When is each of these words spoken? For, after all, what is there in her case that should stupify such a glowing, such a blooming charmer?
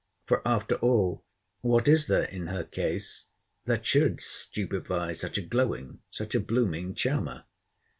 For, 0.25 0.41
after 0.47 0.77
all, 0.77 1.23
what 1.61 1.87
is 1.87 2.07
there 2.07 2.23
in 2.23 2.47
her 2.47 2.63
case 2.63 3.27
that 3.65 3.85
should 3.85 4.17
stupify 4.19 5.15
such 5.15 5.37
a 5.37 5.43
glowing, 5.43 5.99
such 6.09 6.33
a 6.33 6.39
blooming 6.39 6.95
charmer? 6.95 7.45